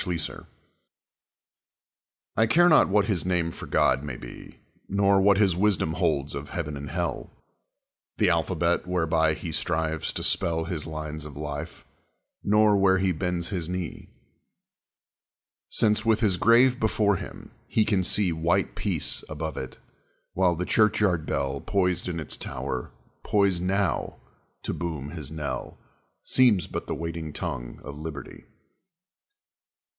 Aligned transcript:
An 0.03 0.09
Invalid 0.11 0.45
I 2.35 2.47
care 2.47 2.67
not 2.67 2.89
what 2.89 3.05
his 3.05 3.23
name 3.23 3.51
for 3.51 3.67
God 3.67 4.01
may 4.03 4.17
be, 4.17 4.57
Nor 4.89 5.21
what 5.21 5.37
his 5.37 5.55
wisdom 5.55 5.93
holds 5.93 6.33
of 6.33 6.49
heaven 6.49 6.75
and 6.75 6.89
hell, 6.89 7.29
The 8.17 8.27
alphabet 8.27 8.87
whereby 8.87 9.35
he 9.35 9.51
strives 9.51 10.11
to 10.13 10.23
spell 10.23 10.65
His 10.65 10.87
lines 10.87 11.23
of 11.23 11.37
life, 11.37 11.85
nor 12.43 12.75
where 12.77 12.97
he 12.97 13.11
bends 13.11 13.49
his 13.49 13.69
knee, 13.69 14.09
Since, 15.69 16.03
with 16.03 16.21
his 16.21 16.37
grave 16.37 16.79
before 16.79 17.17
him, 17.17 17.51
he 17.67 17.85
can 17.85 18.03
see 18.03 18.31
White 18.31 18.73
Peace 18.73 19.23
above 19.29 19.55
it, 19.55 19.77
while 20.33 20.55
the 20.55 20.65
churchyard 20.65 21.27
bell 21.27 21.61
Poised 21.63 22.07
in 22.09 22.19
its 22.19 22.35
tower, 22.37 22.89
poised 23.23 23.61
now, 23.61 24.17
to 24.63 24.73
boom 24.73 25.11
his 25.11 25.29
knell, 25.29 25.77
Seems 26.23 26.65
but 26.65 26.87
the 26.87 26.95
waiting 26.95 27.31
tongue 27.33 27.79
of 27.83 27.99
liberty. 27.99 28.45